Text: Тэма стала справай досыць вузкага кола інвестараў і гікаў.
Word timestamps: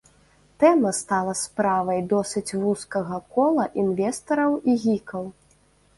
Тэма 0.61 0.93
стала 0.99 1.33
справай 1.41 2.01
досыць 2.13 2.55
вузкага 2.63 3.19
кола 3.35 3.69
інвестараў 3.85 4.51
і 4.63 4.71
гікаў. 4.87 5.23